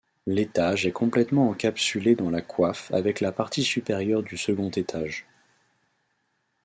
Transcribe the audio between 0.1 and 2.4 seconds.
L'étage est complètement encapsulé dans